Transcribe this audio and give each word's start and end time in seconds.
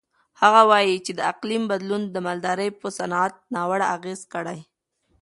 هغه 0.41 0.61
وایي 0.71 0.95
چې 1.05 1.11
د 1.15 1.19
اقلیم 1.31 1.63
بدلون 1.71 2.01
د 2.09 2.15
مالدارۍ 2.25 2.69
په 2.81 2.87
صنعت 2.97 3.33
ناوړه 3.55 3.85
اغېز 3.95 4.21
کړی. 4.33 4.59